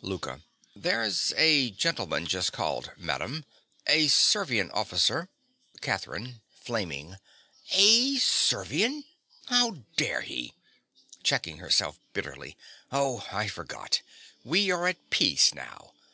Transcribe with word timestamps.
LOUKA. 0.00 0.40
There's 0.74 1.34
a 1.36 1.70
gentleman 1.70 2.24
just 2.26 2.50
called, 2.50 2.92
madam—a 2.96 4.08
Servian 4.08 4.70
officer— 4.70 5.28
CATHERINE. 5.82 6.40
(flaming). 6.50 7.16
A 7.72 8.16
Servian! 8.16 9.04
How 9.48 9.84
dare 9.98 10.22
he—(Checking 10.22 11.58
herself 11.58 11.98
bitterly.) 12.14 12.56
Oh, 12.90 13.26
I 13.30 13.48
forgot. 13.48 14.00
We 14.42 14.70
are 14.70 14.86
at 14.88 15.10
peace 15.10 15.52
now. 15.52 15.92